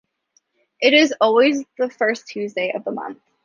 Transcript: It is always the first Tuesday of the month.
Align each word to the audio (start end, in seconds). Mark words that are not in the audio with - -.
It 0.81 0.95
is 0.95 1.13
always 1.21 1.63
the 1.77 1.87
first 1.87 2.25
Tuesday 2.27 2.73
of 2.75 2.83
the 2.85 2.91
month. 2.91 3.19